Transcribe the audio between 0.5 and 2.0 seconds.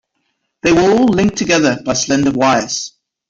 They were all linked together by